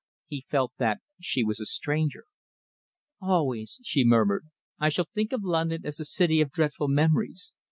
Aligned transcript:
He 0.25 0.41
felt 0.49 0.71
that 0.79 0.99
she 1.21 1.43
was 1.43 1.59
a 1.59 1.65
stranger. 1.67 2.23
"Always," 3.21 3.79
she 3.83 4.03
murmured, 4.03 4.47
"I 4.79 4.89
shall 4.89 5.09
think 5.13 5.31
of 5.31 5.43
London 5.43 5.85
as 5.85 5.97
the 5.97 6.05
city 6.05 6.41
of 6.41 6.49
dreadful 6.51 6.87
memories. 6.87 7.53